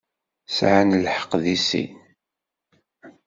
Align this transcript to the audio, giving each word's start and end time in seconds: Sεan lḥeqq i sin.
Sεan 0.55 0.89
lḥeqq 1.05 1.31
i 1.55 1.57
sin. 1.67 1.93